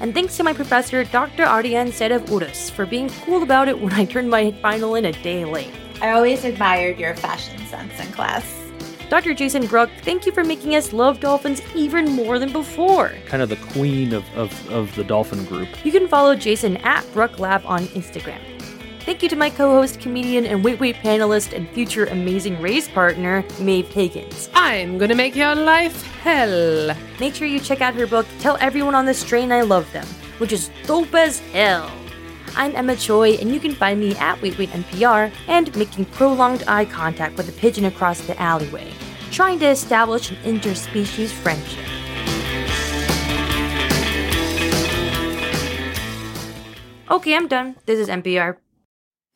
And 0.00 0.14
thanks 0.14 0.36
to 0.36 0.44
my 0.44 0.52
professor, 0.52 1.04
Dr. 1.04 1.44
Ardian 1.44 1.88
Sedev 1.88 2.28
Urus, 2.28 2.70
for 2.70 2.86
being 2.86 3.08
cool 3.24 3.42
about 3.42 3.68
it 3.68 3.80
when 3.80 3.92
I 3.92 4.04
turned 4.04 4.30
my 4.30 4.52
final 4.62 4.94
in 4.94 5.06
a 5.06 5.12
day 5.12 5.44
late. 5.44 5.72
I 6.00 6.10
always 6.10 6.44
admired 6.44 6.98
your 6.98 7.16
fashion 7.16 7.58
sense 7.66 7.98
in 7.98 8.06
class. 8.12 8.54
Dr. 9.10 9.32
Jason 9.34 9.66
Bruck, 9.66 9.90
thank 10.02 10.26
you 10.26 10.32
for 10.32 10.44
making 10.44 10.74
us 10.74 10.92
love 10.92 11.18
dolphins 11.18 11.62
even 11.74 12.12
more 12.12 12.38
than 12.38 12.52
before. 12.52 13.12
Kind 13.26 13.42
of 13.42 13.48
the 13.48 13.56
queen 13.56 14.12
of, 14.12 14.24
of, 14.36 14.70
of 14.70 14.94
the 14.96 15.04
dolphin 15.04 15.44
group. 15.46 15.68
You 15.84 15.90
can 15.90 16.06
follow 16.06 16.36
Jason 16.36 16.76
at 16.78 17.10
Bruck 17.12 17.38
Lab 17.38 17.62
on 17.64 17.86
Instagram. 17.88 18.57
Thank 19.08 19.22
you 19.22 19.30
to 19.30 19.36
my 19.36 19.48
co 19.48 19.70
host, 19.70 20.00
comedian, 20.00 20.44
and 20.44 20.62
Wait 20.62 20.78
Wait 20.80 20.96
panelist 20.96 21.56
and 21.56 21.66
future 21.70 22.04
Amazing 22.04 22.60
Race 22.60 22.88
partner, 22.88 23.42
Maeve 23.58 23.88
Higgins. 23.88 24.50
I'm 24.52 24.98
gonna 24.98 25.14
make 25.14 25.34
your 25.34 25.54
life 25.54 26.02
hell. 26.18 26.94
Make 27.18 27.34
sure 27.34 27.46
you 27.46 27.58
check 27.58 27.80
out 27.80 27.94
her 27.94 28.06
book, 28.06 28.26
Tell 28.38 28.58
Everyone 28.60 28.94
on 28.94 29.06
this 29.06 29.24
Train 29.24 29.50
I 29.50 29.62
Love 29.62 29.90
Them, 29.94 30.06
which 30.36 30.52
is 30.52 30.70
dope 30.84 31.14
as 31.14 31.38
hell. 31.38 31.90
I'm 32.54 32.76
Emma 32.76 32.96
Choi, 32.96 33.36
and 33.36 33.50
you 33.50 33.58
can 33.58 33.74
find 33.74 33.98
me 33.98 34.14
at 34.16 34.42
Wait 34.42 34.58
Wait 34.58 34.68
NPR 34.68 35.32
and 35.46 35.74
making 35.74 36.04
prolonged 36.04 36.64
eye 36.66 36.84
contact 36.84 37.38
with 37.38 37.48
a 37.48 37.52
pigeon 37.52 37.86
across 37.86 38.20
the 38.20 38.38
alleyway, 38.38 38.92
trying 39.30 39.58
to 39.60 39.68
establish 39.68 40.30
an 40.30 40.36
interspecies 40.44 41.30
friendship. 41.30 41.86
Okay, 47.10 47.34
I'm 47.34 47.48
done. 47.48 47.76
This 47.86 47.98
is 48.00 48.08
NPR. 48.08 48.58